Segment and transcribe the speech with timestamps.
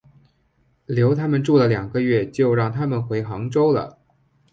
[0.87, 3.99] 留他们住了两个月就让他们回杭州了。